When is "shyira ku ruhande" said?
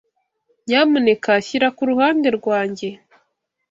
1.45-2.27